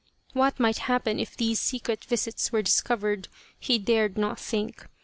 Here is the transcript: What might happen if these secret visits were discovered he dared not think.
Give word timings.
What 0.33 0.59
might 0.59 0.79
happen 0.79 1.19
if 1.19 1.37
these 1.37 1.59
secret 1.59 2.05
visits 2.05 2.51
were 2.51 2.63
discovered 2.63 3.27
he 3.59 3.77
dared 3.77 4.17
not 4.17 4.39
think. 4.39 4.87